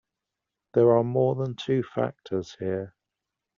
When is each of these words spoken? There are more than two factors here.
There 0.73 0.91
are 0.97 1.03
more 1.03 1.35
than 1.35 1.53
two 1.55 1.83
factors 1.83 2.55
here. 2.57 2.95